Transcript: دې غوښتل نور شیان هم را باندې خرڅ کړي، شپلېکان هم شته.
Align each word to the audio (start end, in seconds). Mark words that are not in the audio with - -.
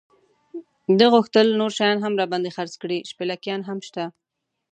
دې 0.97 1.07
غوښتل 1.13 1.47
نور 1.59 1.71
شیان 1.77 1.97
هم 2.01 2.13
را 2.19 2.25
باندې 2.31 2.53
خرڅ 2.55 2.73
کړي، 2.81 2.97
شپلېکان 3.09 3.61
هم 3.69 3.79
شته. 3.87 4.03